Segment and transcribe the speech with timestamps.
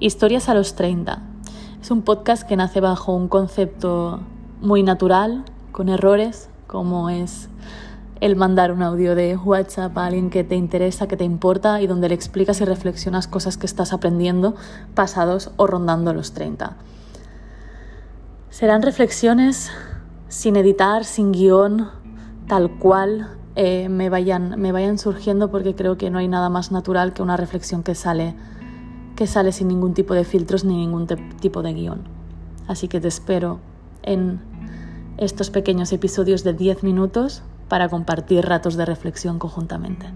[0.00, 1.22] Historias a los 30.
[1.82, 4.20] Es un podcast que nace bajo un concepto
[4.60, 7.48] muy natural, con errores, como es
[8.20, 11.88] el mandar un audio de WhatsApp a alguien que te interesa, que te importa y
[11.88, 14.54] donde le explicas y reflexionas cosas que estás aprendiendo
[14.94, 16.76] pasados o rondando los 30.
[18.50, 19.72] Serán reflexiones
[20.28, 21.88] sin editar, sin guion,
[22.46, 26.70] tal cual eh, me, vayan, me vayan surgiendo porque creo que no hay nada más
[26.70, 28.36] natural que una reflexión que sale,
[29.18, 31.08] que sale sin ningún tipo de filtros ni ningún
[31.40, 32.02] tipo de guion.
[32.68, 33.58] Así que te espero
[34.04, 34.38] en
[35.16, 40.06] estos pequeños episodios de 10 minutos para compartir ratos de reflexión conjuntamente.